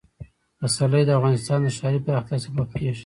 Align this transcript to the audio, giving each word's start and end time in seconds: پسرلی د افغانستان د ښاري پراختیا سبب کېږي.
پسرلی 0.59 1.03
د 1.05 1.11
افغانستان 1.19 1.59
د 1.63 1.67
ښاري 1.77 1.99
پراختیا 2.05 2.37
سبب 2.45 2.67
کېږي. 2.77 2.99